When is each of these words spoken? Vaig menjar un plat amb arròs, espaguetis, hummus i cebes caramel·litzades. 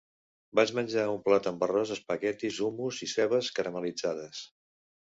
Vaig 0.59 0.71
menjar 0.79 1.03
un 1.17 1.19
plat 1.27 1.51
amb 1.51 1.67
arròs, 1.69 1.93
espaguetis, 1.97 2.59
hummus 2.69 3.01
i 3.09 3.13
cebes 3.15 3.55
caramel·litzades. 3.61 4.45